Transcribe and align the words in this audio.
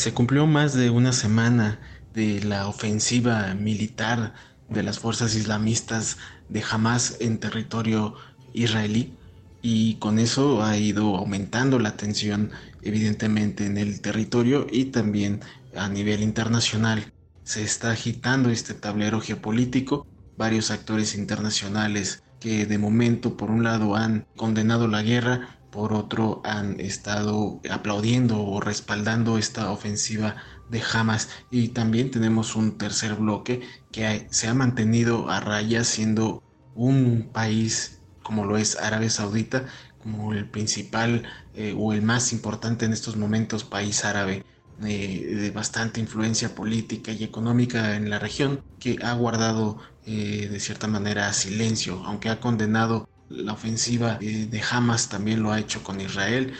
Se 0.00 0.14
cumplió 0.14 0.46
más 0.46 0.72
de 0.72 0.88
una 0.88 1.12
semana 1.12 1.78
de 2.14 2.42
la 2.42 2.68
ofensiva 2.68 3.52
militar 3.52 4.32
de 4.70 4.82
las 4.82 4.98
fuerzas 4.98 5.34
islamistas 5.34 6.16
de 6.48 6.64
Hamas 6.70 7.18
en 7.20 7.36
territorio 7.36 8.14
israelí 8.54 9.12
y 9.60 9.96
con 9.96 10.18
eso 10.18 10.64
ha 10.64 10.78
ido 10.78 11.18
aumentando 11.18 11.78
la 11.78 11.98
tensión 11.98 12.50
evidentemente 12.80 13.66
en 13.66 13.76
el 13.76 14.00
territorio 14.00 14.66
y 14.72 14.86
también 14.86 15.40
a 15.76 15.90
nivel 15.90 16.22
internacional. 16.22 17.12
Se 17.44 17.62
está 17.62 17.90
agitando 17.90 18.48
este 18.48 18.72
tablero 18.72 19.20
geopolítico, 19.20 20.06
varios 20.38 20.70
actores 20.70 21.14
internacionales 21.14 22.22
que 22.40 22.64
de 22.64 22.78
momento 22.78 23.36
por 23.36 23.50
un 23.50 23.64
lado 23.64 23.96
han 23.96 24.24
condenado 24.34 24.88
la 24.88 25.02
guerra, 25.02 25.59
por 25.70 25.92
otro 25.92 26.40
han 26.44 26.80
estado 26.80 27.60
aplaudiendo 27.70 28.42
o 28.42 28.60
respaldando 28.60 29.38
esta 29.38 29.70
ofensiva 29.70 30.36
de 30.68 30.82
Hamas. 30.92 31.28
Y 31.50 31.68
también 31.68 32.10
tenemos 32.10 32.56
un 32.56 32.78
tercer 32.78 33.14
bloque 33.14 33.62
que 33.92 34.26
se 34.30 34.48
ha 34.48 34.54
mantenido 34.54 35.30
a 35.30 35.40
raya 35.40 35.84
siendo 35.84 36.42
un 36.74 37.30
país 37.32 38.00
como 38.22 38.44
lo 38.44 38.56
es 38.56 38.76
Arabia 38.76 39.10
Saudita 39.10 39.66
como 40.02 40.32
el 40.32 40.48
principal 40.48 41.24
eh, 41.54 41.74
o 41.76 41.92
el 41.92 42.02
más 42.02 42.32
importante 42.32 42.84
en 42.86 42.92
estos 42.92 43.16
momentos 43.16 43.64
país 43.64 44.04
árabe 44.04 44.44
eh, 44.82 45.34
de 45.34 45.50
bastante 45.50 46.00
influencia 46.00 46.54
política 46.54 47.12
y 47.12 47.24
económica 47.24 47.96
en 47.96 48.08
la 48.08 48.18
región 48.18 48.62
que 48.78 48.98
ha 49.02 49.12
guardado 49.12 49.78
eh, 50.06 50.48
de 50.50 50.60
cierta 50.60 50.86
manera 50.86 51.32
silencio 51.32 52.02
aunque 52.06 52.30
ha 52.30 52.40
condenado 52.40 53.09
la 53.30 53.52
ofensiva 53.52 54.16
de 54.16 54.62
Hamas 54.70 55.08
también 55.08 55.42
lo 55.42 55.52
ha 55.52 55.58
hecho 55.58 55.82
con 55.82 56.00
Israel 56.00 56.52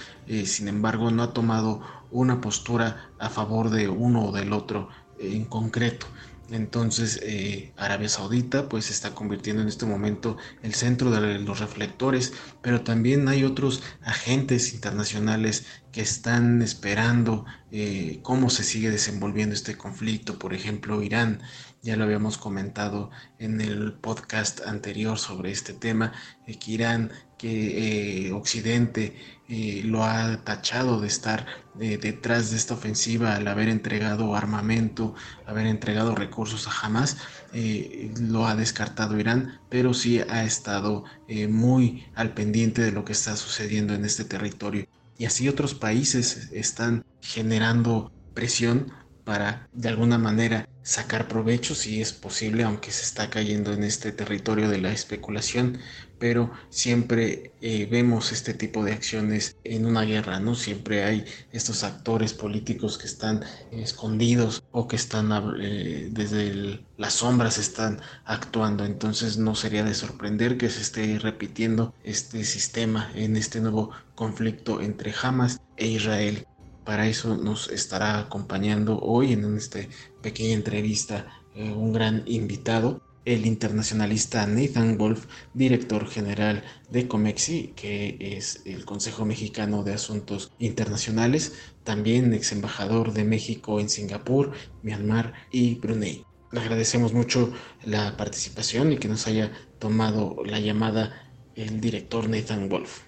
sin 0.46 0.68
embargo 0.68 1.10
no 1.10 1.24
ha 1.24 1.32
tomado 1.32 1.82
una 2.10 2.40
postura 2.40 3.10
a 3.18 3.28
favor 3.28 3.70
de 3.70 3.88
uno 3.88 4.26
o 4.26 4.32
del 4.32 4.52
otro 4.52 4.88
en 5.18 5.44
concreto. 5.44 6.06
Entonces 6.50 7.20
eh, 7.22 7.72
Arabia 7.76 8.08
Saudita 8.08 8.68
pues 8.68 8.86
se 8.86 8.92
está 8.92 9.14
convirtiendo 9.14 9.62
en 9.62 9.68
este 9.68 9.86
momento 9.86 10.36
el 10.62 10.74
centro 10.74 11.12
de 11.12 11.38
los 11.38 11.60
reflectores, 11.60 12.32
pero 12.60 12.80
también 12.80 13.28
hay 13.28 13.44
otros 13.44 13.82
agentes 14.02 14.74
internacionales 14.74 15.64
que 15.92 16.00
están 16.00 16.60
esperando 16.62 17.44
eh, 17.70 18.18
cómo 18.22 18.50
se 18.50 18.64
sigue 18.64 18.90
desenvolviendo 18.90 19.54
este 19.54 19.76
conflicto. 19.76 20.40
Por 20.40 20.52
ejemplo, 20.52 21.02
Irán, 21.02 21.40
ya 21.82 21.96
lo 21.96 22.04
habíamos 22.04 22.38
comentado 22.38 23.10
en 23.38 23.60
el 23.60 23.94
podcast 23.94 24.60
anterior 24.66 25.18
sobre 25.18 25.50
este 25.50 25.72
tema, 25.72 26.12
eh, 26.46 26.58
que 26.58 26.72
Irán, 26.72 27.10
que 27.40 28.32
Occidente 28.34 29.16
eh, 29.52 29.82
lo 29.84 30.04
ha 30.04 30.44
tachado 30.44 31.00
de 31.00 31.08
estar 31.08 31.44
eh, 31.80 31.98
detrás 32.00 32.50
de 32.50 32.56
esta 32.56 32.74
ofensiva 32.74 33.34
al 33.34 33.48
haber 33.48 33.68
entregado 33.68 34.36
armamento, 34.36 35.14
haber 35.44 35.66
entregado 35.66 36.14
recursos 36.14 36.68
a 36.68 36.86
Hamas, 36.86 37.16
eh, 37.52 38.12
lo 38.20 38.46
ha 38.46 38.54
descartado 38.54 39.18
Irán, 39.18 39.58
pero 39.68 39.92
sí 39.92 40.20
ha 40.20 40.44
estado 40.44 41.04
muy 41.48 42.06
al 42.14 42.34
pendiente 42.34 42.82
de 42.82 42.92
lo 42.92 43.04
que 43.04 43.12
está 43.12 43.34
sucediendo 43.36 43.94
en 43.94 44.04
este 44.04 44.24
territorio. 44.24 44.86
Y 45.18 45.24
así 45.24 45.48
otros 45.48 45.74
países 45.74 46.50
están 46.52 47.04
generando 47.20 48.12
presión 48.34 48.92
para 49.24 49.68
de 49.72 49.88
alguna 49.88 50.18
manera 50.18 50.68
sacar 50.82 51.28
provecho 51.28 51.74
si 51.74 52.00
es 52.00 52.12
posible, 52.12 52.62
aunque 52.64 52.90
se 52.90 53.02
está 53.02 53.30
cayendo 53.30 53.72
en 53.72 53.84
este 53.84 54.12
territorio 54.12 54.68
de 54.68 54.80
la 54.80 54.92
especulación, 54.92 55.78
pero 56.18 56.52
siempre 56.68 57.52
eh, 57.62 57.88
vemos 57.90 58.30
este 58.30 58.52
tipo 58.54 58.84
de 58.84 58.92
acciones 58.92 59.56
en 59.64 59.86
una 59.86 60.02
guerra, 60.02 60.38
¿no? 60.38 60.54
Siempre 60.54 61.02
hay 61.04 61.24
estos 61.50 61.82
actores 61.82 62.34
políticos 62.34 62.98
que 62.98 63.06
están 63.06 63.42
escondidos 63.70 64.62
o 64.70 64.86
que 64.86 64.96
están 64.96 65.30
eh, 65.60 66.08
desde 66.12 66.84
las 66.98 67.14
sombras 67.14 67.56
están 67.56 68.00
actuando, 68.26 68.84
entonces 68.84 69.38
no 69.38 69.54
sería 69.54 69.82
de 69.82 69.94
sorprender 69.94 70.58
que 70.58 70.68
se 70.68 70.82
esté 70.82 71.18
repitiendo 71.18 71.94
este 72.04 72.44
sistema 72.44 73.10
en 73.14 73.36
este 73.36 73.60
nuevo 73.60 73.90
conflicto 74.14 74.82
entre 74.82 75.14
Hamas 75.22 75.60
e 75.78 75.86
Israel. 75.86 76.46
Para 76.90 77.06
eso 77.06 77.36
nos 77.36 77.68
estará 77.70 78.18
acompañando 78.18 78.98
hoy 78.98 79.32
en 79.32 79.56
esta 79.56 79.78
pequeña 80.22 80.54
entrevista 80.54 81.24
eh, 81.54 81.70
un 81.70 81.92
gran 81.92 82.24
invitado, 82.26 83.00
el 83.24 83.46
internacionalista 83.46 84.44
Nathan 84.48 84.98
Wolf, 84.98 85.26
director 85.54 86.08
general 86.08 86.64
de 86.90 87.06
COMEXI, 87.06 87.74
que 87.76 88.16
es 88.18 88.62
el 88.64 88.84
Consejo 88.84 89.24
Mexicano 89.24 89.84
de 89.84 89.94
Asuntos 89.94 90.50
Internacionales, 90.58 91.52
también 91.84 92.34
ex 92.34 92.50
embajador 92.50 93.12
de 93.12 93.22
México 93.22 93.78
en 93.78 93.88
Singapur, 93.88 94.50
Myanmar 94.82 95.34
y 95.52 95.76
Brunei. 95.76 96.24
Le 96.50 96.58
agradecemos 96.58 97.12
mucho 97.12 97.52
la 97.84 98.16
participación 98.16 98.90
y 98.90 98.98
que 98.98 99.06
nos 99.06 99.28
haya 99.28 99.52
tomado 99.78 100.38
la 100.44 100.58
llamada 100.58 101.30
el 101.54 101.80
director 101.80 102.28
Nathan 102.28 102.68
Wolf. 102.68 103.02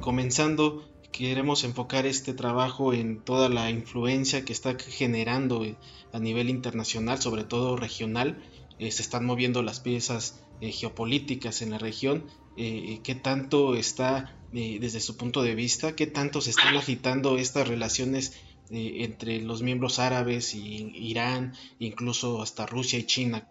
Comenzando 0.00 0.91
queremos 1.12 1.62
enfocar 1.62 2.06
este 2.06 2.32
trabajo 2.32 2.92
en 2.92 3.22
toda 3.22 3.48
la 3.48 3.70
influencia 3.70 4.44
que 4.44 4.52
está 4.52 4.76
generando 4.78 5.64
eh, 5.64 5.76
a 6.12 6.18
nivel 6.18 6.48
internacional, 6.48 7.20
sobre 7.20 7.44
todo 7.44 7.76
regional. 7.76 8.42
Eh, 8.78 8.90
se 8.90 9.02
están 9.02 9.24
moviendo 9.24 9.62
las 9.62 9.80
piezas 9.80 10.40
eh, 10.60 10.72
geopolíticas 10.72 11.62
en 11.62 11.70
la 11.70 11.78
región. 11.78 12.26
¿Qué 12.54 13.18
tanto 13.22 13.76
está, 13.76 14.36
desde 14.52 15.00
su 15.00 15.16
punto 15.16 15.42
de 15.42 15.54
vista, 15.54 15.96
qué 15.96 16.06
tanto 16.06 16.42
se 16.42 16.50
están 16.50 16.76
agitando 16.76 17.38
estas 17.38 17.66
relaciones 17.66 18.38
entre 18.68 19.40
los 19.40 19.62
miembros 19.62 19.98
árabes 19.98 20.52
y 20.52 20.92
Irán, 20.94 21.54
incluso 21.78 22.42
hasta 22.42 22.66
Rusia 22.66 22.98
y 22.98 23.04
China? 23.04 23.48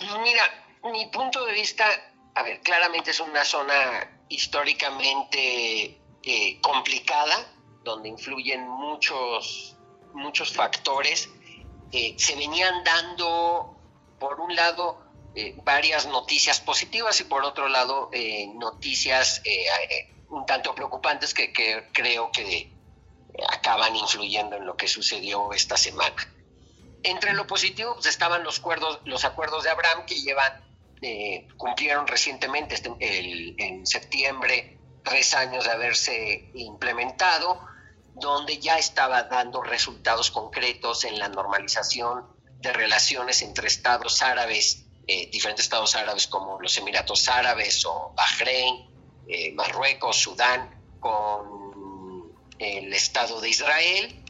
Mira, 0.00 0.42
mi 0.92 1.06
punto 1.12 1.46
de 1.46 1.52
vista, 1.52 1.84
a 2.34 2.42
ver, 2.42 2.60
claramente 2.62 3.12
es 3.12 3.20
una 3.20 3.44
zona 3.44 4.10
históricamente 4.28 5.99
eh, 6.22 6.60
complicada, 6.60 7.50
donde 7.82 8.10
influyen 8.10 8.68
muchos, 8.68 9.74
muchos 10.12 10.52
factores. 10.52 11.30
Eh, 11.92 12.14
se 12.18 12.36
venían 12.36 12.84
dando, 12.84 13.74
por 14.18 14.38
un 14.38 14.54
lado, 14.54 15.00
eh, 15.34 15.54
varias 15.64 16.06
noticias 16.06 16.60
positivas 16.60 17.18
y 17.20 17.24
por 17.24 17.42
otro 17.44 17.68
lado, 17.68 18.10
noticias 18.54 19.42
un 20.28 20.44
tanto 20.44 20.74
preocupantes 20.74 21.32
que, 21.32 21.52
creo 21.92 22.30
que 22.32 22.70
acaban 23.48 23.96
influyendo 23.96 24.56
en 24.56 24.66
lo 24.66 24.76
que 24.76 24.88
sucedió 24.88 25.54
esta 25.54 25.78
semana. 25.78 26.16
Entre 27.02 27.32
lo 27.32 27.46
positivo 27.46 27.94
pues, 27.94 28.06
estaban 28.06 28.44
los 28.44 28.58
acuerdos, 28.58 29.00
los 29.04 29.24
acuerdos 29.24 29.64
de 29.64 29.70
Abraham 29.70 30.04
que 30.04 31.48
cumplieron 31.56 32.06
recientemente 32.06 32.74
este, 32.74 32.90
en 33.00 33.86
septiembre 33.86 34.79
tres 35.02 35.34
años 35.34 35.64
de 35.64 35.70
haberse 35.70 36.50
implementado, 36.54 37.60
donde 38.14 38.58
ya 38.58 38.78
estaba 38.78 39.24
dando 39.24 39.62
resultados 39.62 40.30
concretos 40.30 41.04
en 41.04 41.18
la 41.18 41.28
normalización 41.28 42.26
de 42.60 42.72
relaciones 42.72 43.42
entre 43.42 43.68
estados 43.68 44.22
árabes, 44.22 44.84
eh, 45.06 45.28
diferentes 45.30 45.64
estados 45.64 45.94
árabes 45.94 46.26
como 46.26 46.60
los 46.60 46.76
Emiratos 46.76 47.28
Árabes 47.28 47.84
o 47.86 48.12
Bahrein, 48.14 48.86
eh, 49.26 49.52
Marruecos, 49.52 50.18
Sudán, 50.18 50.78
con 51.00 52.32
el 52.58 52.92
Estado 52.92 53.40
de 53.40 53.48
Israel. 53.48 54.24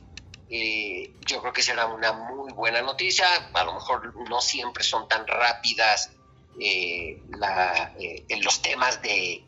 Eh, 0.49 1.13
yo 1.27 1.41
creo 1.41 1.53
que 1.53 1.63
será 1.63 1.87
una 1.87 2.13
muy 2.13 2.53
buena 2.53 2.81
noticia. 2.83 3.27
A 3.53 3.65
lo 3.65 3.75
mejor 3.75 4.15
no 4.29 4.41
siempre 4.41 4.85
son 4.85 5.09
tan 5.09 5.27
rápidas 5.27 6.11
en 6.59 7.23
los 8.43 8.63
temas 8.63 9.01
de 9.03 9.45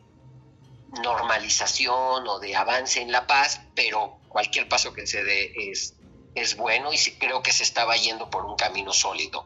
normalización 1.01 2.27
o 2.27 2.39
de 2.39 2.55
avance 2.55 3.01
en 3.01 3.11
la 3.11 3.25
paz, 3.25 3.61
pero 3.75 4.19
cualquier 4.29 4.67
paso 4.69 4.93
que 4.93 5.07
se 5.07 5.23
dé 5.23 5.53
es 5.71 5.95
es 6.35 6.57
bueno 6.57 6.91
y 6.91 6.97
creo 7.19 7.41
que 7.43 7.51
se 7.51 7.63
estaba 7.63 7.95
yendo 7.95 8.29
por 8.29 8.45
un 8.45 8.55
camino 8.55 8.91
sólido. 8.93 9.45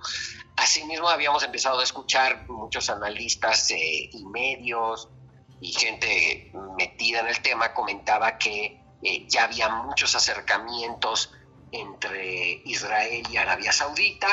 Asimismo, 0.55 1.09
habíamos 1.09 1.43
empezado 1.43 1.79
a 1.79 1.83
escuchar 1.83 2.47
muchos 2.47 2.89
analistas 2.89 3.69
eh, 3.71 4.09
y 4.11 4.25
medios 4.25 5.09
y 5.59 5.71
gente 5.71 6.51
metida 6.77 7.19
en 7.19 7.27
el 7.27 7.41
tema 7.41 7.73
comentaba 7.73 8.37
que 8.37 8.79
eh, 9.03 9.27
ya 9.27 9.45
había 9.45 9.69
muchos 9.69 10.15
acercamientos 10.15 11.33
entre 11.71 12.61
Israel 12.65 13.27
y 13.29 13.37
Arabia 13.37 13.71
Saudita 13.71 14.27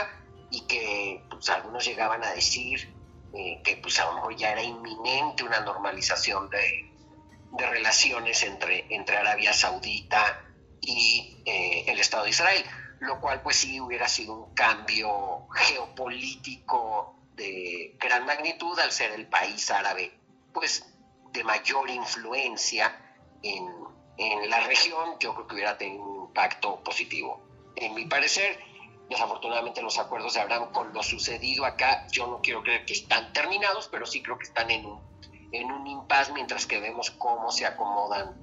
y 0.51 0.61
que 0.63 1.25
pues, 1.31 1.49
algunos 1.49 1.85
llegaban 1.85 2.23
a 2.23 2.33
decir 2.33 2.95
eh, 3.33 3.61
que 3.65 3.77
pues 3.79 3.99
a 3.99 4.07
lo 4.07 4.15
mejor 4.15 4.37
ya 4.37 4.53
era 4.53 4.63
inminente 4.63 5.43
una 5.43 5.61
normalización 5.61 6.49
de, 6.51 6.94
de 7.57 7.67
relaciones 7.67 8.43
entre, 8.43 8.87
entre 8.95 9.17
Arabia 9.17 9.53
Saudita 9.53 10.45
y 10.81 11.43
eh, 11.47 11.85
el 11.87 11.99
Estado 12.01 12.25
de 12.25 12.31
Israel, 12.31 12.65
lo 13.01 13.21
cual 13.21 13.43
pues 13.43 13.57
sí 13.57 13.81
hubiera 13.81 14.09
sido 14.09 14.35
un 14.35 14.55
cambio 14.55 15.47
geopolítico 15.53 17.17
de 17.35 17.97
gran 17.99 18.27
magnitud 18.27 18.79
al 18.79 18.93
ser 18.93 19.13
el 19.13 19.27
país 19.27 19.71
árabe 19.71 20.19
pues 20.53 20.87
de 21.33 21.43
mayor 21.43 21.91
influencia 21.91 22.97
en, 23.43 23.69
en 24.17 24.49
la 24.49 24.61
región, 24.61 25.17
yo 25.19 25.35
creo 25.35 25.47
que 25.47 25.55
hubiera 25.57 25.77
tenido 25.77 26.03
un 26.03 26.27
impacto 26.29 26.83
positivo. 26.83 27.43
En 27.77 27.95
mi 27.95 28.07
parecer, 28.07 28.59
desafortunadamente 29.11 29.83
los 29.83 29.99
acuerdos 29.99 30.35
de 30.35 30.41
Abraham 30.41 30.73
con 30.73 30.95
lo 30.95 31.03
sucedido 31.03 31.65
acá, 31.65 32.07
yo 32.13 32.29
no 32.29 32.41
quiero 32.41 32.63
creer 32.63 32.85
que 32.87 32.93
están 32.93 33.33
terminados, 33.33 33.89
pero 33.89 34.07
sí 34.07 34.23
creo 34.23 34.39
que 34.39 34.45
están 34.45 34.71
en 34.71 34.87
un, 34.87 35.14
en 35.55 35.71
un 35.71 35.87
impas 35.87 36.33
mientras 36.33 36.67
que 36.67 36.81
vemos 36.81 37.11
cómo 37.13 37.53
se 37.53 37.65
acomodan 37.65 38.35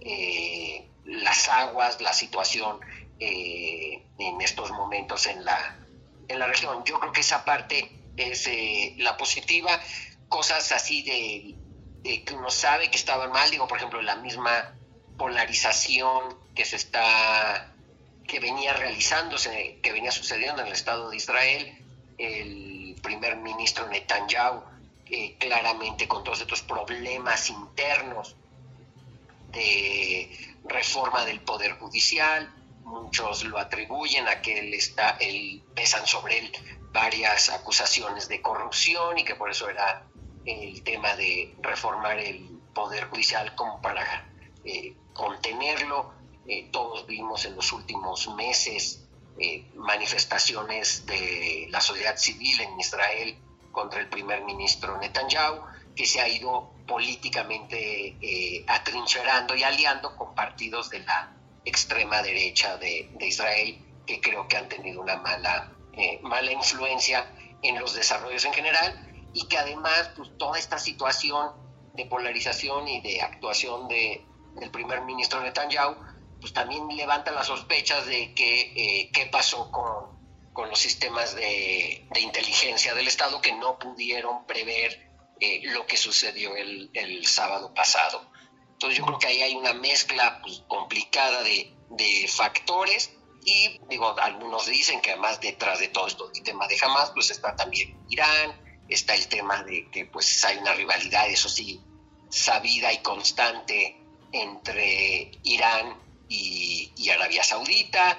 eh, 0.00 0.88
las 1.04 1.48
aguas, 1.48 2.00
la 2.00 2.12
situación 2.12 2.80
eh, 3.20 4.04
en 4.18 4.40
estos 4.40 4.70
momentos 4.72 5.26
en 5.26 5.44
la, 5.44 5.78
en 6.26 6.38
la 6.38 6.46
región. 6.46 6.84
Yo 6.84 6.98
creo 6.98 7.12
que 7.12 7.20
esa 7.20 7.44
parte 7.44 7.90
es 8.16 8.46
eh, 8.48 8.94
la 8.98 9.16
positiva, 9.16 9.70
cosas 10.28 10.72
así 10.72 11.02
de, 11.02 12.24
que 12.24 12.34
uno 12.34 12.50
sabe 12.50 12.90
que 12.90 12.96
estaban 12.96 13.30
mal, 13.30 13.50
digo, 13.50 13.68
por 13.68 13.78
ejemplo, 13.78 14.02
la 14.02 14.16
misma 14.16 14.74
polarización 15.16 16.36
que 16.54 16.64
se 16.64 16.76
está 16.76 17.72
que 18.26 18.40
venía 18.40 18.74
realizándose, 18.74 19.78
que 19.82 19.90
venía 19.90 20.10
sucediendo 20.10 20.60
en 20.60 20.66
el 20.66 20.74
Estado 20.74 21.08
de 21.08 21.16
Israel, 21.16 21.78
el 22.18 22.94
primer 23.02 23.36
ministro 23.36 23.88
Netanyahu, 23.88 24.62
eh, 25.10 25.36
claramente 25.38 26.06
con 26.08 26.24
todos 26.24 26.40
estos 26.40 26.62
problemas 26.62 27.50
internos 27.50 28.36
de 29.52 30.56
reforma 30.64 31.24
del 31.24 31.40
Poder 31.40 31.78
Judicial, 31.78 32.52
muchos 32.84 33.44
lo 33.44 33.58
atribuyen 33.58 34.28
a 34.28 34.40
que 34.40 34.58
él 34.58 34.74
está, 34.74 35.16
él, 35.20 35.62
pesan 35.74 36.06
sobre 36.06 36.38
él 36.38 36.52
varias 36.92 37.50
acusaciones 37.50 38.28
de 38.28 38.40
corrupción 38.40 39.18
y 39.18 39.24
que 39.24 39.34
por 39.34 39.50
eso 39.50 39.68
era 39.68 40.04
el 40.44 40.82
tema 40.82 41.14
de 41.16 41.54
reformar 41.60 42.18
el 42.18 42.58
Poder 42.74 43.04
Judicial 43.04 43.54
como 43.54 43.80
para 43.82 44.26
eh, 44.64 44.94
contenerlo. 45.12 46.12
Eh, 46.46 46.68
todos 46.72 47.06
vimos 47.06 47.44
en 47.44 47.56
los 47.56 47.72
últimos 47.72 48.28
meses 48.34 49.04
eh, 49.38 49.70
manifestaciones 49.74 51.04
de 51.06 51.66
la 51.70 51.80
sociedad 51.80 52.16
civil 52.16 52.60
en 52.60 52.80
Israel 52.80 53.38
contra 53.78 54.00
el 54.00 54.08
primer 54.08 54.42
ministro 54.42 54.98
Netanyahu, 54.98 55.62
que 55.94 56.04
se 56.04 56.20
ha 56.20 56.26
ido 56.26 56.72
políticamente 56.84 58.16
eh, 58.20 58.64
atrincherando 58.66 59.54
y 59.54 59.62
aliando 59.62 60.16
con 60.16 60.34
partidos 60.34 60.90
de 60.90 60.98
la 60.98 61.32
extrema 61.64 62.20
derecha 62.20 62.76
de, 62.76 63.08
Israel, 63.20 63.78
que 64.04 64.20
creo 64.20 64.48
que 64.48 64.56
han 64.56 64.68
tenido 64.68 65.00
una 65.00 65.16
mala, 65.18 65.72
mala 66.22 66.50
influencia 66.50 67.32
en 67.62 67.78
los 67.78 67.94
desarrollos 67.94 68.44
en 68.46 68.52
general 68.52 68.90
y 69.32 69.46
que 69.46 69.58
además 69.58 70.10
pues, 70.16 70.36
toda 70.38 70.58
esta 70.58 70.80
situación 70.80 71.52
de 71.94 72.04
polarización 72.06 72.88
y 72.88 73.00
de 73.00 73.22
actuación 73.22 73.86
de, 73.86 74.26
del 74.56 74.72
primer 74.72 75.02
ministro 75.02 75.40
Netanyahu 75.40 75.94
pues 76.40 76.52
también 76.52 76.88
levantan 76.96 77.36
las 77.36 77.46
sospechas 77.46 78.06
de 78.06 78.34
que 78.34 78.60
eh, 78.60 79.10
qué 79.12 79.26
pasó 79.26 79.70
con, 79.70 80.17
con, 80.58 80.70
los 80.70 80.78
sistemas 80.80 81.36
de, 81.36 82.04
de, 82.10 82.20
inteligencia 82.20 82.92
del 82.92 83.06
Estado 83.06 83.40
que 83.40 83.52
no 83.52 83.78
pudieron 83.78 84.44
prever 84.44 85.08
eh, 85.38 85.60
lo 85.66 85.86
que 85.86 85.96
sucedió 85.96 86.56
el, 86.56 86.90
el, 86.94 87.24
sábado 87.26 87.72
pasado. 87.72 88.28
Entonces 88.72 88.98
yo 88.98 89.06
creo 89.06 89.18
que 89.20 89.28
ahí 89.28 89.42
hay 89.42 89.54
una 89.54 89.72
mezcla 89.72 90.40
pues, 90.42 90.64
complicada 90.66 91.44
de, 91.44 91.72
de, 91.90 92.26
factores 92.28 93.12
y 93.44 93.78
digo, 93.88 94.18
algunos 94.18 94.66
dicen 94.66 95.00
que 95.00 95.12
además 95.12 95.40
detrás 95.40 95.78
de 95.78 95.88
todo 95.88 96.08
esto 96.08 96.28
el 96.34 96.42
tema 96.42 96.66
de 96.66 96.76
Hamas 96.82 97.12
pues 97.12 97.30
está 97.30 97.54
también 97.54 97.96
Irán, 98.08 98.60
está 98.88 99.14
el 99.14 99.28
tema 99.28 99.62
de 99.62 99.88
que 99.90 100.06
pues 100.06 100.44
hay 100.44 100.58
una 100.58 100.74
rivalidad, 100.74 101.28
eso 101.28 101.48
sí, 101.48 101.80
sabida 102.30 102.92
y 102.92 102.98
constante 102.98 103.96
entre 104.32 105.30
Irán 105.44 105.96
y, 106.28 107.08
Arabia 107.10 107.42
Saudita. 107.42 108.18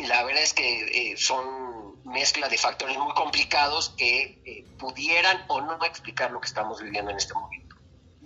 La 0.00 0.24
verdad 0.24 0.42
es 0.42 0.54
que 0.54 1.12
eh, 1.12 1.16
son 1.16 2.02
mezcla 2.04 2.48
de 2.48 2.56
factores 2.56 2.96
muy 2.96 3.12
complicados 3.14 3.94
que 3.96 4.40
eh, 4.44 4.64
pudieran 4.78 5.44
o 5.48 5.60
no 5.60 5.84
explicar 5.84 6.30
lo 6.30 6.40
que 6.40 6.46
estamos 6.46 6.80
viviendo 6.82 7.10
en 7.10 7.16
este 7.16 7.34
momento. 7.34 7.76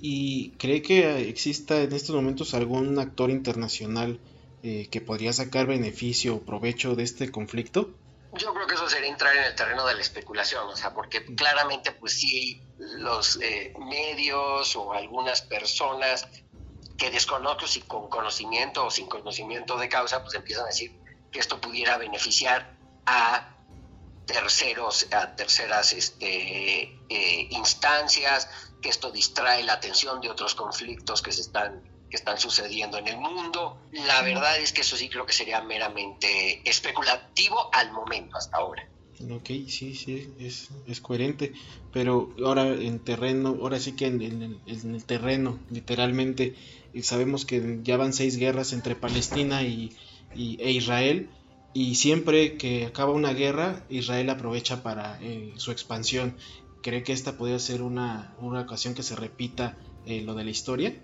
¿Y 0.00 0.50
cree 0.58 0.82
que 0.82 1.28
exista 1.28 1.80
en 1.80 1.92
estos 1.92 2.14
momentos 2.14 2.54
algún 2.54 2.98
actor 2.98 3.30
internacional 3.30 4.20
eh, 4.62 4.88
que 4.90 5.00
podría 5.00 5.32
sacar 5.32 5.66
beneficio 5.66 6.36
o 6.36 6.40
provecho 6.40 6.94
de 6.94 7.04
este 7.04 7.30
conflicto? 7.30 7.90
Yo 8.34 8.52
creo 8.54 8.66
que 8.66 8.74
eso 8.74 8.88
sería 8.88 9.08
entrar 9.08 9.36
en 9.36 9.44
el 9.44 9.54
terreno 9.54 9.86
de 9.86 9.94
la 9.94 10.00
especulación, 10.00 10.66
o 10.66 10.76
sea, 10.76 10.94
porque 10.94 11.24
claramente 11.34 11.92
pues 11.92 12.18
sí 12.18 12.62
los 12.78 13.38
medios 13.78 14.74
o 14.74 14.94
algunas 14.94 15.42
personas 15.42 16.26
que 16.96 17.10
desconozco 17.10 17.66
si 17.66 17.80
con 17.82 18.08
conocimiento 18.08 18.86
o 18.86 18.90
sin 18.90 19.06
conocimiento 19.06 19.76
de 19.76 19.88
causa, 19.88 20.22
pues 20.22 20.34
empiezan 20.34 20.64
a 20.64 20.68
decir 20.68 21.01
que 21.32 21.40
esto 21.40 21.60
pudiera 21.60 21.96
beneficiar 21.96 22.76
a 23.06 23.56
terceros, 24.26 25.08
a 25.12 25.34
terceras 25.34 25.92
este, 25.92 26.82
eh, 27.08 27.48
instancias, 27.50 28.48
que 28.80 28.90
esto 28.90 29.10
distrae 29.10 29.64
la 29.64 29.74
atención 29.74 30.20
de 30.20 30.28
otros 30.28 30.54
conflictos 30.54 31.22
que 31.22 31.32
se 31.32 31.40
están 31.40 31.90
que 32.10 32.16
están 32.16 32.38
sucediendo 32.38 32.98
en 32.98 33.08
el 33.08 33.16
mundo. 33.16 33.78
La 33.90 34.20
verdad 34.20 34.58
es 34.58 34.74
que 34.74 34.82
eso 34.82 34.98
sí 34.98 35.08
creo 35.08 35.24
que 35.24 35.32
sería 35.32 35.62
meramente 35.62 36.60
especulativo 36.68 37.70
al 37.72 37.90
momento, 37.90 38.36
hasta 38.36 38.58
ahora. 38.58 38.86
Ok, 39.30 39.46
sí, 39.68 39.94
sí, 39.94 40.30
es, 40.38 40.68
es 40.86 41.00
coherente, 41.00 41.54
pero 41.90 42.34
ahora 42.44 42.66
en 42.66 42.98
terreno, 42.98 43.56
ahora 43.62 43.80
sí 43.80 43.92
que 43.92 44.08
en, 44.08 44.20
en, 44.20 44.60
en 44.66 44.94
el 44.94 45.04
terreno, 45.04 45.58
literalmente, 45.70 46.54
y 46.92 47.02
sabemos 47.02 47.46
que 47.46 47.78
ya 47.82 47.96
van 47.96 48.12
seis 48.12 48.36
guerras 48.36 48.74
entre 48.74 48.94
Palestina 48.94 49.62
y, 49.62 49.96
e 50.34 50.70
Israel 50.70 51.30
y 51.74 51.94
siempre 51.94 52.56
que 52.58 52.86
acaba 52.86 53.12
una 53.12 53.32
guerra 53.32 53.84
Israel 53.88 54.30
aprovecha 54.30 54.82
para 54.82 55.18
eh, 55.22 55.54
su 55.56 55.70
expansión. 55.70 56.36
¿Cree 56.82 57.02
que 57.04 57.12
esta 57.12 57.38
podría 57.38 57.58
ser 57.58 57.82
una, 57.82 58.34
una 58.38 58.62
ocasión 58.62 58.94
que 58.94 59.02
se 59.02 59.14
repita 59.14 59.76
eh, 60.04 60.20
lo 60.20 60.34
de 60.34 60.44
la 60.44 60.50
historia? 60.50 60.94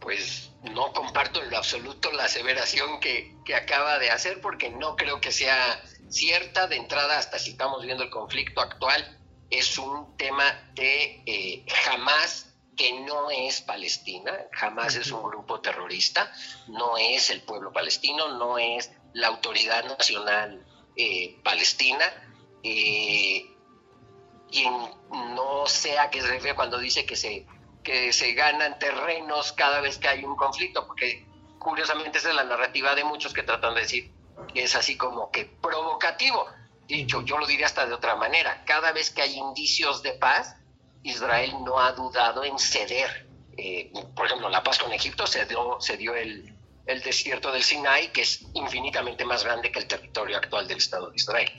Pues 0.00 0.50
no 0.62 0.92
comparto 0.92 1.42
en 1.42 1.50
lo 1.50 1.58
absoluto 1.58 2.10
la 2.12 2.24
aseveración 2.24 2.98
que, 2.98 3.36
que, 3.44 3.54
acaba 3.54 3.98
de 3.98 4.10
hacer 4.10 4.40
porque 4.40 4.70
no 4.70 4.96
creo 4.96 5.20
que 5.20 5.32
sea 5.32 5.82
cierta 6.08 6.66
de 6.66 6.76
entrada 6.76 7.18
hasta 7.18 7.38
si 7.38 7.50
estamos 7.50 7.84
viendo 7.84 8.02
el 8.02 8.10
conflicto 8.10 8.62
actual. 8.62 9.18
Es 9.50 9.76
un 9.78 10.16
tema 10.16 10.44
de 10.74 11.22
eh, 11.26 11.66
jamás 11.84 12.49
que 12.80 12.98
no 13.02 13.30
es 13.30 13.60
Palestina, 13.60 14.32
jamás 14.52 14.96
es 14.96 15.12
un 15.12 15.22
grupo 15.22 15.60
terrorista, 15.60 16.32
no 16.68 16.96
es 16.96 17.28
el 17.28 17.42
pueblo 17.42 17.74
palestino, 17.74 18.38
no 18.38 18.56
es 18.56 18.90
la 19.12 19.26
autoridad 19.26 19.84
nacional 19.84 20.64
eh, 20.96 21.38
palestina. 21.44 22.06
Eh, 22.62 23.54
y 24.50 24.66
no 25.10 25.66
sé 25.66 25.98
a 25.98 26.08
qué 26.08 26.22
se 26.22 26.28
refiere 26.28 26.56
cuando 26.56 26.78
dice 26.78 27.04
que 27.04 27.16
se, 27.16 27.46
que 27.84 28.14
se 28.14 28.32
ganan 28.32 28.78
terrenos 28.78 29.52
cada 29.52 29.82
vez 29.82 29.98
que 29.98 30.08
hay 30.08 30.24
un 30.24 30.34
conflicto, 30.34 30.86
porque 30.86 31.26
curiosamente 31.58 32.16
esa 32.16 32.30
es 32.30 32.34
la 32.34 32.44
narrativa 32.44 32.94
de 32.94 33.04
muchos 33.04 33.34
que 33.34 33.42
tratan 33.42 33.74
de 33.74 33.82
decir 33.82 34.10
que 34.54 34.62
es 34.62 34.74
así 34.74 34.96
como 34.96 35.30
que 35.30 35.44
provocativo. 35.44 36.46
Dicho, 36.86 37.20
yo 37.26 37.36
lo 37.36 37.46
diría 37.46 37.66
hasta 37.66 37.84
de 37.84 37.92
otra 37.92 38.16
manera, 38.16 38.64
cada 38.64 38.92
vez 38.92 39.10
que 39.10 39.20
hay 39.20 39.34
indicios 39.34 40.02
de 40.02 40.12
paz, 40.12 40.56
Israel 41.02 41.52
no 41.64 41.78
ha 41.78 41.92
dudado 41.92 42.44
en 42.44 42.58
ceder. 42.58 43.28
Eh, 43.56 43.92
por 44.14 44.26
ejemplo, 44.26 44.48
la 44.48 44.62
paz 44.62 44.78
con 44.78 44.92
Egipto 44.92 45.26
se 45.26 45.44
dio, 45.46 45.80
se 45.80 45.94
el, 45.94 46.54
el, 46.86 47.02
desierto 47.02 47.52
del 47.52 47.62
Sinai, 47.62 48.12
que 48.12 48.22
es 48.22 48.46
infinitamente 48.54 49.24
más 49.24 49.44
grande 49.44 49.70
que 49.70 49.80
el 49.80 49.86
territorio 49.86 50.36
actual 50.36 50.66
del 50.68 50.78
Estado 50.78 51.10
de 51.10 51.16
Israel. 51.16 51.50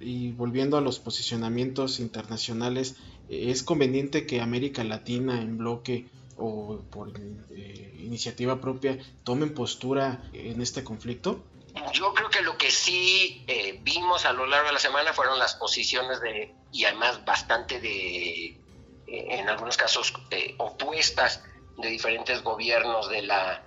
Y 0.00 0.32
volviendo 0.32 0.76
a 0.76 0.80
los 0.80 0.98
posicionamientos 0.98 2.00
internacionales, 2.00 2.96
¿es 3.28 3.62
conveniente 3.62 4.26
que 4.26 4.40
América 4.40 4.82
Latina 4.84 5.40
en 5.40 5.58
bloque 5.58 6.06
o 6.36 6.80
por 6.90 7.12
eh, 7.50 7.94
iniciativa 7.98 8.60
propia 8.60 8.98
tomen 9.22 9.54
postura 9.54 10.22
en 10.32 10.60
este 10.60 10.82
conflicto? 10.82 11.42
Yo 11.92 12.12
creo 12.12 12.28
que 12.28 12.42
lo 12.42 12.58
que 12.58 12.70
sí 12.70 13.44
eh, 13.46 13.78
vimos 13.82 14.24
a 14.24 14.32
lo 14.32 14.46
largo 14.46 14.66
de 14.66 14.74
la 14.74 14.78
semana 14.78 15.12
fueron 15.12 15.38
las 15.38 15.54
posiciones 15.54 16.20
de, 16.20 16.54
y 16.70 16.84
además 16.84 17.24
bastante 17.24 17.80
de, 17.80 18.46
eh, 18.46 18.58
en 19.06 19.48
algunos 19.48 19.76
casos 19.76 20.12
eh, 20.30 20.54
opuestas 20.58 21.44
de 21.78 21.88
diferentes 21.88 22.42
gobiernos 22.42 23.08
de 23.08 23.22
la, 23.22 23.64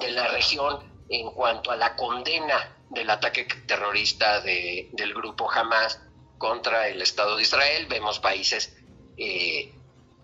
de 0.00 0.10
la 0.10 0.28
región 0.28 0.80
en 1.08 1.30
cuanto 1.30 1.70
a 1.70 1.76
la 1.76 1.96
condena 1.96 2.76
del 2.90 3.08
ataque 3.08 3.44
terrorista 3.66 4.40
de, 4.40 4.90
del 4.92 5.14
grupo 5.14 5.50
Hamas 5.50 6.00
contra 6.38 6.88
el 6.88 7.00
Estado 7.00 7.36
de 7.36 7.42
Israel. 7.42 7.86
Vemos 7.86 8.18
países, 8.18 8.76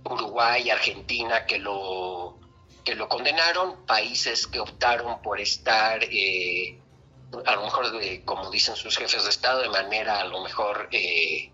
Uruguay, 0.04 0.68
Argentina, 0.68 1.46
que 1.46 1.58
lo, 1.58 2.38
que 2.84 2.94
lo 2.94 3.08
condenaron, 3.08 3.86
países 3.86 4.46
que 4.46 4.60
optaron 4.60 5.22
por 5.22 5.40
estar 5.40 6.00
a 7.46 7.56
lo 7.56 7.62
mejor, 7.62 7.86
como 8.24 8.50
dicen 8.50 8.76
sus 8.76 8.96
jefes 8.96 9.24
de 9.24 9.30
Estado, 9.30 9.62
de 9.62 9.68
manera 9.68 10.20
a 10.20 10.24
lo 10.24 10.42
mejor 10.42 10.88
eh, 10.92 11.52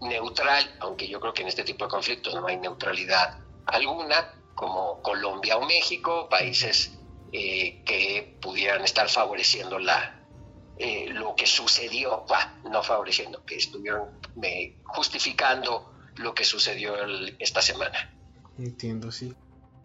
neutral, 0.00 0.76
aunque 0.80 1.08
yo 1.08 1.20
creo 1.20 1.32
que 1.32 1.42
en 1.42 1.48
este 1.48 1.64
tipo 1.64 1.84
de 1.84 1.90
conflictos 1.90 2.34
no 2.34 2.46
hay 2.46 2.56
neutralidad 2.56 3.38
alguna, 3.66 4.34
como 4.54 5.00
Colombia 5.02 5.56
o 5.56 5.66
México, 5.66 6.28
países 6.28 6.98
eh, 7.32 7.82
que 7.84 8.36
pudieran 8.40 8.82
estar 8.82 9.08
favoreciendo 9.08 9.78
la, 9.78 10.20
eh, 10.76 11.08
lo 11.10 11.34
que 11.36 11.46
sucedió, 11.46 12.24
no 12.70 12.82
favoreciendo, 12.82 13.44
que 13.44 13.56
estuvieron 13.56 14.20
justificando 14.84 15.92
lo 16.16 16.34
que 16.34 16.44
sucedió 16.44 16.94
esta 17.38 17.62
semana. 17.62 18.12
Entiendo, 18.58 19.12
sí. 19.12 19.32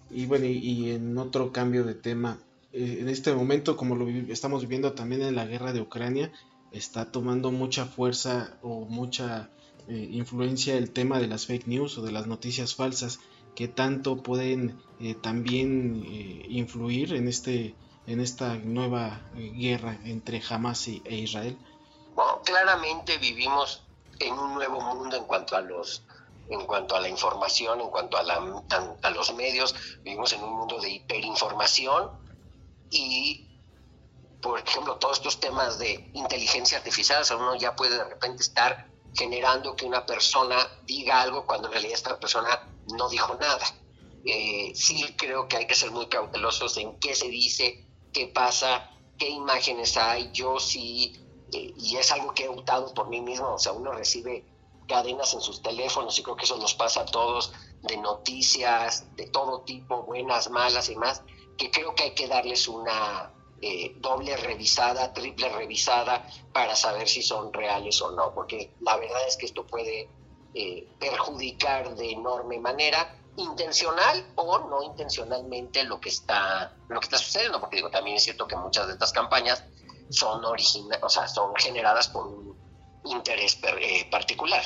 Y 0.09 0.25
bueno, 0.25 0.45
y 0.45 0.91
en 0.91 1.17
otro 1.17 1.51
cambio 1.51 1.83
de 1.83 1.95
tema, 1.95 2.39
eh, 2.75 2.97
en 2.99 3.07
este 3.07 3.33
momento, 3.33 3.77
como 3.77 3.95
lo 3.95 4.05
estamos 4.29 4.63
viviendo 4.63 4.91
también 4.91 5.21
en 5.21 5.33
la 5.33 5.45
guerra 5.45 5.71
de 5.71 5.79
Ucrania, 5.79 6.33
está 6.73 7.09
tomando 7.09 7.49
mucha 7.49 7.85
fuerza 7.85 8.57
o 8.61 8.81
mucha 8.81 9.49
eh, 9.87 10.09
influencia 10.11 10.75
el 10.75 10.91
tema 10.91 11.19
de 11.19 11.27
las 11.27 11.45
fake 11.45 11.67
news 11.67 11.97
o 11.97 12.01
de 12.01 12.11
las 12.11 12.27
noticias 12.27 12.75
falsas 12.75 13.21
que 13.55 13.69
tanto 13.69 14.21
pueden 14.21 14.77
eh, 14.99 15.15
también 15.15 16.03
influir 16.49 17.13
en 17.13 17.29
este 17.29 17.75
en 18.07 18.19
esta 18.19 18.55
nueva 18.57 19.21
guerra 19.35 19.97
entre 20.03 20.43
Hamas 20.47 20.89
e 20.89 21.15
Israel. 21.15 21.57
Bueno, 22.13 22.41
claramente 22.43 23.17
vivimos 23.19 23.83
en 24.19 24.33
un 24.33 24.53
nuevo 24.53 24.81
mundo 24.81 25.15
en 25.15 25.23
cuanto 25.23 25.55
a 25.55 25.61
los 25.61 26.03
en 26.49 26.65
cuanto 26.65 26.97
a 26.97 26.99
la 26.99 27.07
información, 27.07 27.79
en 27.79 27.89
cuanto 27.89 28.17
a, 28.17 28.23
la, 28.23 28.35
a 29.01 29.09
los 29.11 29.33
medios, 29.33 29.73
vivimos 30.03 30.33
en 30.33 30.43
un 30.43 30.53
mundo 30.57 30.77
de 30.79 30.89
hiperinformación 30.89 32.25
y, 32.89 33.59
por 34.41 34.59
ejemplo, 34.59 34.97
todos 34.97 35.17
estos 35.17 35.39
temas 35.39 35.79
de 35.79 36.09
inteligencia 36.13 36.77
artificial, 36.77 37.21
o 37.21 37.25
sea, 37.25 37.37
uno 37.37 37.55
ya 37.55 37.75
puede 37.75 37.97
de 37.97 38.03
repente 38.03 38.43
estar 38.43 38.89
generando 39.13 39.75
que 39.75 39.85
una 39.85 40.05
persona 40.05 40.55
diga 40.85 41.21
algo 41.21 41.45
cuando 41.45 41.67
en 41.67 41.73
realidad 41.73 41.95
esta 41.95 42.19
persona 42.19 42.69
no 42.97 43.09
dijo 43.09 43.35
nada. 43.35 43.65
Eh, 44.25 44.71
sí 44.75 45.15
creo 45.17 45.47
que 45.47 45.57
hay 45.57 45.67
que 45.67 45.75
ser 45.75 45.91
muy 45.91 46.07
cautelosos 46.07 46.77
en 46.77 46.99
qué 46.99 47.15
se 47.15 47.29
dice, 47.29 47.85
qué 48.11 48.27
pasa, 48.27 48.91
qué 49.17 49.29
imágenes 49.29 49.95
hay. 49.97 50.31
Yo 50.33 50.59
sí, 50.59 51.15
eh, 51.53 51.73
y 51.77 51.97
es 51.97 52.11
algo 52.11 52.33
que 52.33 52.45
he 52.45 52.49
optado 52.49 52.93
por 52.93 53.07
mí 53.07 53.21
mismo, 53.21 53.53
o 53.53 53.59
sea, 53.59 53.71
uno 53.71 53.91
recibe 53.91 54.45
cadenas 54.87 55.33
en 55.33 55.41
sus 55.41 55.61
teléfonos 55.61 56.17
y 56.19 56.23
creo 56.23 56.35
que 56.35 56.45
eso 56.45 56.57
nos 56.57 56.73
pasa 56.75 57.01
a 57.01 57.05
todos, 57.05 57.51
de 57.83 57.97
noticias 57.97 59.15
de 59.15 59.27
todo 59.27 59.61
tipo, 59.61 60.03
buenas, 60.03 60.49
malas 60.49 60.89
y 60.89 60.95
más, 60.95 61.21
que 61.57 61.71
creo 61.71 61.95
que 61.95 62.03
hay 62.03 62.11
que 62.11 62.27
darles 62.27 62.67
una 62.67 63.31
eh, 63.61 63.95
doble 63.99 64.35
revisada, 64.35 65.13
triple 65.13 65.49
revisada 65.49 66.27
para 66.51 66.75
saber 66.75 67.07
si 67.07 67.21
son 67.21 67.53
reales 67.53 68.01
o 68.01 68.11
no, 68.11 68.33
porque 68.33 68.73
la 68.81 68.97
verdad 68.97 69.27
es 69.27 69.37
que 69.37 69.45
esto 69.45 69.65
puede 69.65 70.09
eh, 70.53 70.87
perjudicar 70.99 71.95
de 71.95 72.11
enorme 72.11 72.59
manera 72.59 73.17
intencional 73.37 74.25
o 74.35 74.59
no 74.69 74.83
intencionalmente 74.83 75.83
lo 75.83 75.99
que 75.99 76.09
está 76.09 76.73
lo 76.87 76.99
que 76.99 77.05
está 77.05 77.17
sucediendo 77.17 77.59
porque 77.59 77.77
digo 77.77 77.89
también 77.89 78.15
es 78.15 78.23
cierto 78.23 78.47
que 78.47 78.55
muchas 78.55 78.87
de 78.87 78.93
estas 78.93 79.11
campañas 79.11 79.63
son 80.09 80.45
originales 80.45 81.03
o 81.03 81.09
sea 81.09 81.27
son 81.27 81.53
generadas 81.55 82.07
por 82.07 82.27
un 82.27 82.55
interés 83.03 83.59
eh, 83.81 84.07
particular. 84.09 84.63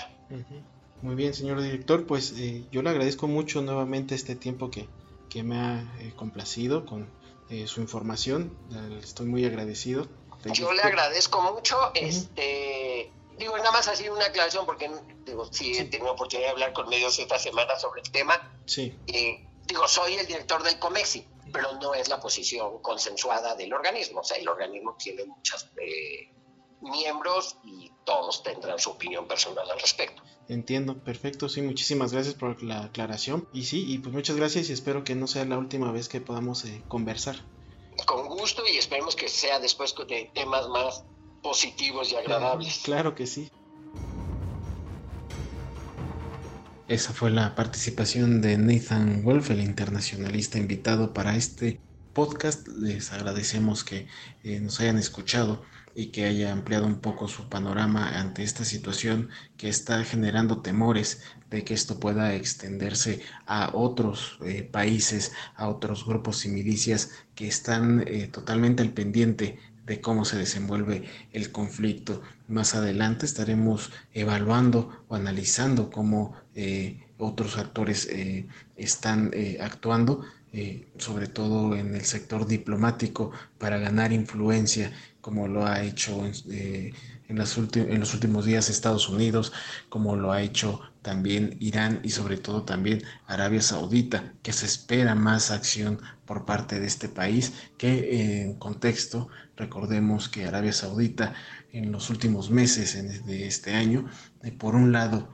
Muy 1.02 1.16
bien 1.16 1.34
señor 1.34 1.62
director 1.62 2.06
pues 2.06 2.36
yo 2.70 2.82
le 2.82 2.90
agradezco 2.90 3.28
mucho 3.28 3.62
nuevamente 3.62 4.14
este 4.14 4.36
tiempo 4.36 4.70
que 4.70 4.88
que 5.30 5.44
me 5.44 5.58
ha 5.58 5.98
eh, 6.00 6.14
complacido 6.16 6.86
con 6.86 7.10
eh, 7.50 7.68
su 7.68 7.82
información. 7.82 8.58
Estoy 9.02 9.28
muy 9.28 9.46
agradecido. 9.46 10.08
Yo 10.54 10.72
le 10.74 10.82
agradezco 10.82 11.42
mucho. 11.42 11.78
Este, 11.94 13.12
digo, 13.38 13.58
nada 13.58 13.72
más 13.72 13.88
así 13.88 14.10
una 14.10 14.26
aclaración 14.26 14.66
porque 14.66 14.90
digo, 15.26 15.52
sí, 15.52 15.78
he 15.78 15.86
tenido 15.86 16.12
oportunidad 16.12 16.48
de 16.48 16.52
hablar 16.52 16.74
con 16.74 16.90
medios 16.90 17.18
esta 17.20 17.38
semana 17.38 17.78
sobre 17.78 18.02
el 18.02 18.12
tema. 18.12 18.54
Sí. 18.66 18.98
Eh, 19.08 19.46
digo, 19.66 19.88
soy 19.88 20.16
el 20.16 20.26
director 20.26 20.64
del 20.64 20.80
COMEXI, 20.80 21.28
pero 21.52 21.74
no 21.74 21.94
es 21.94 22.10
la 22.10 22.20
posición 22.20 22.82
consensuada 22.82 23.56
del 23.56 23.74
organismo. 23.74 24.22
O 24.22 24.24
sea, 24.24 24.38
el 24.38 24.48
organismo 24.48 24.96
tiene 24.98 25.26
muchos 25.26 25.68
miembros 26.82 27.58
y 27.64 27.92
todos 28.06 28.42
tendrán 28.44 28.80
su 28.80 28.92
opinión 28.92 29.28
personal 29.28 29.70
al 29.70 29.80
respecto. 29.80 30.24
Entiendo, 30.50 30.98
perfecto, 31.04 31.48
sí, 31.48 31.62
muchísimas 31.62 32.12
gracias 32.12 32.34
por 32.34 32.64
la 32.64 32.86
aclaración. 32.86 33.48
Y 33.54 33.66
sí, 33.66 33.86
y 33.88 34.00
pues 34.00 34.16
muchas 34.16 34.36
gracias 34.36 34.70
y 34.70 34.74
espero 34.74 35.04
que 35.04 35.14
no 35.14 35.28
sea 35.28 35.46
la 35.46 35.60
última 35.60 35.92
vez 35.92 36.10
que 36.10 36.22
podamos 36.22 36.66
eh, 36.66 36.82
conversar. 36.88 37.36
Con 38.08 38.28
gusto 38.28 38.64
y 38.68 38.78
esperemos 38.78 39.16
que 39.16 39.30
sea 39.30 39.60
después 39.60 39.94
de 40.08 40.32
temas 40.34 40.68
más 40.70 41.04
positivos 41.44 42.12
y 42.12 42.16
agradables. 42.16 42.82
Claro 42.84 43.14
que 43.14 43.28
sí. 43.28 43.52
Esa 46.88 47.14
fue 47.14 47.30
la 47.30 47.54
participación 47.54 48.42
de 48.42 48.58
Nathan 48.58 49.22
Wolf, 49.22 49.52
el 49.52 49.62
internacionalista 49.62 50.58
invitado 50.58 51.14
para 51.14 51.36
este 51.36 51.80
podcast. 52.14 52.68
Les 52.70 53.14
agradecemos 53.14 53.84
que 53.84 54.08
eh, 54.44 54.60
nos 54.60 54.80
hayan 54.80 54.98
escuchado 54.98 55.62
y 56.00 56.12
que 56.12 56.24
haya 56.24 56.54
ampliado 56.54 56.88
un 56.88 57.02
poco 57.02 57.28
su 57.28 57.50
panorama 57.50 58.18
ante 58.22 58.42
esta 58.42 58.64
situación 58.64 59.28
que 59.58 59.68
está 59.68 60.02
generando 60.06 60.62
temores 60.62 61.24
de 61.50 61.66
que 61.66 61.74
esto 61.74 62.00
pueda 62.00 62.36
extenderse 62.36 63.20
a 63.46 63.72
otros 63.74 64.40
eh, 64.46 64.64
países, 64.64 65.34
a 65.58 65.68
otros 65.68 66.06
grupos 66.06 66.46
y 66.46 66.50
milicias 66.50 67.12
que 67.36 67.50
están 67.50 68.06
eh, 68.08 68.30
totalmente 68.32 68.82
al 68.82 68.94
pendiente 68.94 69.60
de 69.86 70.00
cómo 70.00 70.24
se 70.24 70.38
desenvuelve 70.38 71.04
el 71.34 71.52
conflicto. 71.52 72.22
Más 72.48 72.76
adelante 72.76 73.26
estaremos 73.26 73.92
evaluando 74.14 75.04
o 75.10 75.16
analizando 75.16 75.90
cómo 75.92 76.34
eh, 76.56 77.04
otros 77.18 77.58
actores 77.58 78.08
están 78.78 79.34
actuando 79.60 80.24
eh, 80.52 80.88
sobre 80.98 81.28
todo 81.28 81.76
en 81.76 81.94
el 81.94 82.06
sector 82.06 82.48
diplomático, 82.48 83.32
para 83.60 83.78
ganar 83.78 84.12
influencia, 84.12 84.92
como 85.22 85.48
lo 85.48 85.66
ha 85.68 85.84
hecho 85.84 86.26
eh, 86.50 86.92
en, 87.28 87.38
los 87.38 88.14
últimos 88.14 88.46
días 88.46 88.68
Estados 88.68 89.10
Unidos, 89.10 89.54
como 89.90 90.16
lo 90.16 90.32
ha 90.32 90.42
hecho 90.42 90.82
también 91.04 91.56
Irán 91.60 92.00
y 92.04 92.10
sobre 92.10 92.38
todo 92.38 92.64
también 92.64 93.04
Arabia 93.28 93.62
Saudita, 93.62 94.34
que 94.42 94.52
se 94.52 94.66
espera 94.66 95.14
más 95.14 95.52
acción 95.52 96.00
por 96.26 96.46
parte 96.46 96.80
de 96.80 96.88
este 96.88 97.10
país, 97.10 97.54
que 97.78 98.42
en 98.42 98.56
contexto, 98.56 99.28
recordemos 99.56 100.30
que 100.30 100.46
Arabia 100.46 100.74
Saudita 100.74 101.36
en 101.72 101.92
los 101.92 102.10
últimos 102.10 102.50
meses 102.50 103.26
de 103.26 103.48
este 103.48 103.76
año, 103.76 104.10
eh, 104.42 104.52
por 104.52 104.74
un 104.74 104.92
lado, 104.92 105.30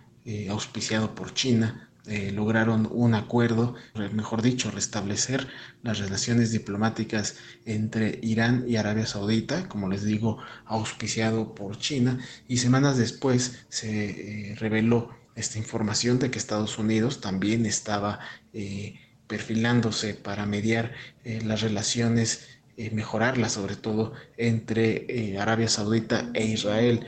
auspiciado 0.49 1.13
por 1.13 1.35
China, 1.35 1.84
eh, 2.07 2.31
lograron 2.31 2.87
un 2.91 3.15
acuerdo, 3.15 3.73
mejor 4.13 4.43
dicho, 4.43 4.69
restablecer 4.69 5.47
las 5.81 5.97
relaciones 5.97 6.51
diplomáticas 6.51 7.37
entre 7.65 8.19
Irán 8.21 8.63
y 8.67 8.75
Arabia 8.75 9.07
Saudita, 9.07 9.67
como 9.67 9.89
les 9.89 10.03
digo, 10.03 10.37
auspiciado 10.65 11.55
por 11.55 11.79
China, 11.79 12.19
y 12.47 12.57
semanas 12.57 12.97
después 12.97 13.65
se 13.69 14.51
eh, 14.51 14.55
reveló 14.55 15.09
esta 15.35 15.57
información 15.57 16.19
de 16.19 16.29
que 16.29 16.37
Estados 16.37 16.77
Unidos 16.77 17.21
también 17.21 17.65
estaba 17.65 18.19
eh, 18.53 18.99
perfilándose 19.27 20.13
para 20.13 20.45
mediar 20.45 20.93
las 21.23 21.61
relaciones, 21.61 22.59
mejorarlas 22.91 23.53
sobre 23.53 23.75
todo 23.75 24.13
entre 24.37 25.35
Arabia 25.39 25.67
Saudita 25.67 26.29
e 26.35 26.45
Israel, 26.45 27.07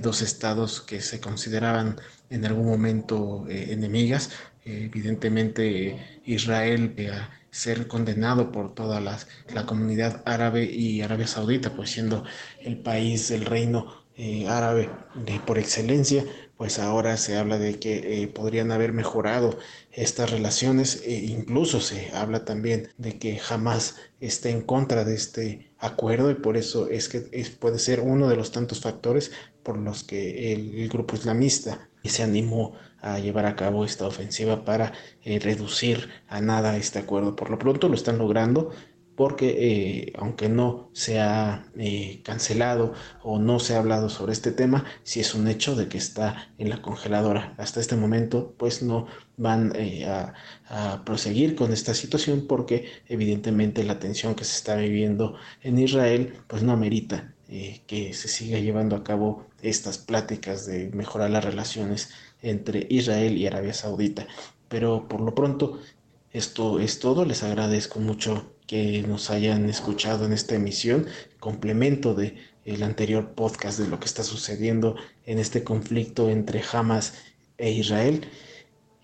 dos 0.00 0.22
estados 0.22 0.80
que 0.80 1.00
se 1.00 1.20
consideraban 1.20 1.96
en 2.30 2.44
algún 2.44 2.66
momento 2.66 3.46
eh, 3.48 3.72
enemigas. 3.72 4.30
evidentemente 4.64 6.20
Israel 6.24 6.94
eh, 6.96 7.10
a 7.10 7.30
ser 7.50 7.88
condenado 7.88 8.52
por 8.52 8.74
toda 8.74 9.00
la, 9.00 9.18
la, 9.52 9.66
comunidad 9.66 10.22
árabe 10.24 10.64
y 10.64 11.02
Arabia 11.02 11.26
Saudita, 11.26 11.74
pues 11.74 11.90
siendo 11.90 12.24
el 12.60 12.78
país, 12.78 13.30
el 13.32 13.44
reino 13.44 14.00
eh, 14.22 14.46
árabe 14.48 14.90
por 15.46 15.58
excelencia, 15.58 16.24
pues 16.58 16.78
ahora 16.78 17.16
se 17.16 17.38
habla 17.38 17.58
de 17.58 17.78
que 17.78 18.22
eh, 18.22 18.28
podrían 18.28 18.70
haber 18.70 18.92
mejorado 18.92 19.58
estas 19.92 20.30
relaciones 20.30 21.02
e 21.06 21.14
incluso 21.14 21.80
se 21.80 22.10
habla 22.12 22.44
también 22.44 22.90
de 22.98 23.18
que 23.18 23.38
jamás 23.38 23.96
está 24.20 24.50
en 24.50 24.60
contra 24.60 25.04
de 25.04 25.14
este 25.14 25.72
acuerdo 25.78 26.30
y 26.30 26.34
por 26.34 26.58
eso 26.58 26.88
es 26.90 27.08
que 27.08 27.20
puede 27.58 27.78
ser 27.78 28.00
uno 28.00 28.28
de 28.28 28.36
los 28.36 28.52
tantos 28.52 28.80
factores 28.80 29.32
por 29.62 29.78
los 29.78 30.04
que 30.04 30.52
el, 30.52 30.88
grupo 30.88 31.16
islamista 31.16 31.88
se 32.04 32.22
animó 32.22 32.72
a 33.00 33.18
llevar 33.18 33.46
a 33.46 33.56
cabo 33.56 33.84
esta 33.84 34.06
ofensiva 34.06 34.64
para 34.64 34.92
eh, 35.22 35.38
reducir 35.38 36.08
a 36.28 36.40
nada 36.40 36.76
este 36.76 36.98
acuerdo. 36.98 37.36
Por 37.36 37.50
lo 37.50 37.58
pronto 37.58 37.88
lo 37.88 37.94
están 37.94 38.18
logrando, 38.18 38.70
porque 39.20 39.48
eh, 39.58 40.12
aunque 40.16 40.48
no 40.48 40.88
se 40.94 41.20
ha 41.20 41.66
eh, 41.76 42.22
cancelado 42.24 42.94
o 43.22 43.38
no 43.38 43.58
se 43.58 43.74
ha 43.74 43.78
hablado 43.78 44.08
sobre 44.08 44.32
este 44.32 44.50
tema, 44.50 44.86
sí 45.02 45.20
es 45.20 45.34
un 45.34 45.46
hecho 45.46 45.76
de 45.76 45.88
que 45.88 45.98
está 45.98 46.48
en 46.56 46.70
la 46.70 46.80
congeladora. 46.80 47.54
Hasta 47.58 47.80
este 47.80 47.96
momento, 47.96 48.54
pues 48.56 48.82
no 48.82 49.08
van 49.36 49.72
eh, 49.76 50.06
a, 50.06 50.32
a, 50.70 51.04
proseguir 51.04 51.54
con 51.54 51.70
esta 51.70 51.92
situación 51.92 52.46
porque 52.48 52.88
evidentemente 53.08 53.84
la 53.84 53.98
tensión 53.98 54.34
que 54.34 54.44
se 54.44 54.56
está 54.56 54.76
viviendo 54.76 55.36
en 55.60 55.78
Israel, 55.78 56.40
pues 56.46 56.62
no 56.62 56.72
amerita 56.72 57.34
que 57.86 58.14
se 58.14 58.28
siga 58.28 58.58
llevando 58.58 58.94
a 58.94 59.02
cabo 59.02 59.46
estas 59.60 59.98
pláticas 59.98 60.66
de 60.66 60.90
mejorar 60.92 61.30
las 61.30 61.44
relaciones 61.44 62.10
entre 62.42 62.86
Israel 62.88 63.36
y 63.36 63.46
Arabia 63.46 63.74
Saudita. 63.74 64.26
Pero 64.68 65.08
por 65.08 65.20
lo 65.20 65.34
pronto, 65.34 65.80
esto 66.32 66.78
es 66.78 67.00
todo. 67.00 67.24
Les 67.24 67.42
agradezco 67.42 67.98
mucho 67.98 68.52
que 68.66 69.02
nos 69.02 69.30
hayan 69.30 69.68
escuchado 69.68 70.26
en 70.26 70.32
esta 70.32 70.54
emisión, 70.54 71.06
complemento 71.40 72.14
de 72.14 72.36
el 72.64 72.84
anterior 72.84 73.32
podcast 73.34 73.80
de 73.80 73.88
lo 73.88 73.98
que 73.98 74.06
está 74.06 74.22
sucediendo 74.22 74.94
en 75.26 75.40
este 75.40 75.64
conflicto 75.64 76.30
entre 76.30 76.62
Hamas 76.72 77.14
e 77.58 77.72
Israel. 77.72 78.26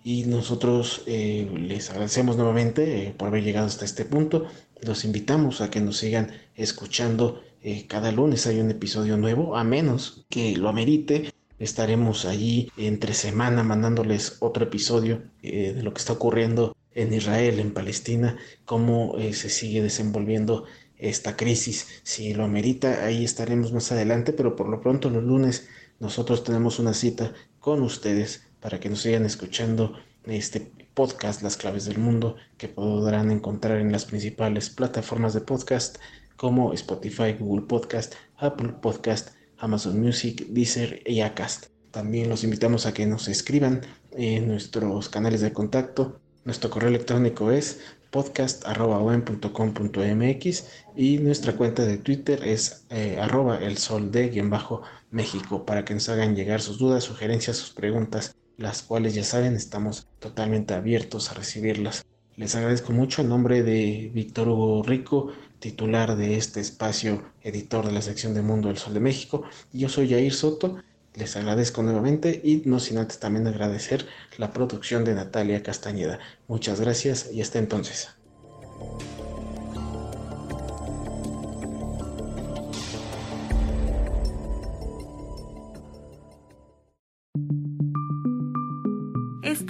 Y 0.05 0.23
nosotros 0.23 1.03
eh, 1.05 1.49
les 1.53 1.89
agradecemos 1.89 2.37
nuevamente 2.37 3.07
eh, 3.07 3.15
por 3.17 3.27
haber 3.27 3.43
llegado 3.43 3.67
hasta 3.67 3.83
este 3.83 4.05
punto. 4.05 4.47
Los 4.81 5.03
invitamos 5.03 5.59
a 5.59 5.69
que 5.69 5.81
nos 5.81 5.97
sigan 5.97 6.31
escuchando. 6.55 7.43
Eh, 7.61 7.85
cada 7.87 8.11
lunes 8.11 8.47
hay 8.47 8.59
un 8.59 8.71
episodio 8.71 9.17
nuevo, 9.17 9.55
a 9.55 9.63
menos 9.63 10.25
que 10.29 10.57
lo 10.57 10.69
amerite. 10.69 11.33
Estaremos 11.59 12.25
allí 12.25 12.71
entre 12.77 13.13
semana 13.13 13.63
mandándoles 13.63 14.37
otro 14.39 14.65
episodio 14.65 15.23
de 15.41 15.81
lo 15.81 15.91
que 15.93 15.99
está 15.99 16.13
ocurriendo 16.13 16.75
en 16.97 17.13
Israel, 17.13 17.59
en 17.59 17.73
Palestina, 17.73 18.37
cómo 18.65 19.17
eh, 19.19 19.33
se 19.33 19.49
sigue 19.49 19.83
desenvolviendo 19.83 20.65
esta 20.97 21.37
crisis. 21.37 22.01
Si 22.01 22.33
lo 22.33 22.43
amerita, 22.43 23.05
ahí 23.05 23.23
estaremos 23.23 23.71
más 23.71 23.91
adelante, 23.91 24.33
pero 24.33 24.55
por 24.55 24.67
lo 24.67 24.81
pronto 24.81 25.11
los 25.11 25.23
lunes 25.23 25.69
nosotros 25.99 26.43
tenemos 26.43 26.79
una 26.79 26.95
cita 26.95 27.33
con 27.59 27.83
ustedes 27.83 28.47
para 28.59 28.79
que 28.79 28.89
nos 28.89 29.01
sigan 29.01 29.25
escuchando 29.25 29.93
este 30.25 30.71
podcast 30.95 31.43
Las 31.43 31.55
Claves 31.55 31.85
del 31.85 31.99
Mundo 31.99 32.35
que 32.57 32.67
podrán 32.67 33.29
encontrar 33.29 33.77
en 33.77 33.91
las 33.91 34.05
principales 34.05 34.71
plataformas 34.71 35.35
de 35.35 35.41
podcast 35.41 35.99
como 36.37 36.73
Spotify, 36.73 37.35
Google 37.37 37.65
Podcast, 37.67 38.13
Apple 38.37 38.75
Podcast, 38.81 39.31
Amazon 39.57 39.99
Music, 39.99 40.47
Deezer 40.47 41.01
y 41.05 41.19
Acast. 41.19 41.65
También 41.91 42.29
los 42.29 42.45
invitamos 42.45 42.85
a 42.85 42.93
que 42.93 43.05
nos 43.05 43.27
escriban 43.27 43.81
en 44.11 44.47
nuestros 44.47 45.09
canales 45.09 45.41
de 45.41 45.51
contacto 45.51 46.21
nuestro 46.47 46.69
correo 46.69 46.87
electrónico 46.87 47.51
es 47.51 47.81
podcast.com.mx 48.09 50.65
y 50.95 51.17
nuestra 51.17 51.57
cuenta 51.57 51.85
de 51.85 51.97
Twitter 51.97 52.41
es 52.47 52.85
eh, 52.89 53.19
arroba 53.21 53.57
el 53.57 53.77
sol 53.77 54.13
de 54.13 54.41
bajo 54.43 54.81
México 55.11 55.65
para 55.65 55.83
que 55.83 55.93
nos 55.93 56.07
hagan 56.07 56.37
llegar 56.37 56.61
sus 56.61 56.77
dudas, 56.77 57.03
sugerencias, 57.03 57.57
sus 57.57 57.71
preguntas, 57.71 58.33
las 58.55 58.81
cuales 58.81 59.13
ya 59.13 59.25
saben 59.25 59.57
estamos 59.57 60.07
totalmente 60.19 60.73
abiertos 60.73 61.31
a 61.31 61.33
recibirlas. 61.33 62.05
Les 62.37 62.55
agradezco 62.55 62.93
mucho 62.93 63.21
en 63.21 63.29
nombre 63.29 63.63
de 63.63 64.09
Víctor 64.13 64.47
Hugo 64.47 64.83
Rico, 64.83 65.33
titular 65.59 66.15
de 66.15 66.37
este 66.37 66.61
espacio, 66.61 67.23
editor 67.41 67.85
de 67.85 67.91
la 67.91 68.01
sección 68.01 68.33
de 68.33 68.41
Mundo 68.41 68.69
del 68.69 68.77
Sol 68.77 68.93
de 68.93 69.01
México. 69.01 69.43
Yo 69.73 69.89
soy 69.89 70.09
Jair 70.09 70.33
Soto 70.33 70.77
les 71.17 71.35
agradezco 71.35 71.81
nuevamente 71.81 72.39
y 72.43 72.61
no 72.65 72.79
sin 72.79 72.99
antes 72.99 73.19
también 73.19 73.47
agradecer 73.47 74.05
la 74.37 74.53
producción 74.53 75.03
de 75.03 75.15
Natalia 75.15 75.63
Castañeda. 75.63 76.19
Muchas 76.47 76.79
gracias 76.79 77.31
y 77.33 77.41
hasta 77.41 77.57
entonces. 77.57 78.09